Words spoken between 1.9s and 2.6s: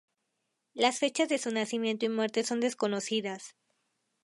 y muerte son